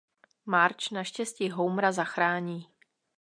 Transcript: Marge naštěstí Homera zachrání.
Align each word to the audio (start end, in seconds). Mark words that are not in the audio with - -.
Marge 0.45 0.95
naštěstí 0.95 1.49
Homera 1.51 1.91
zachrání. 1.91 2.67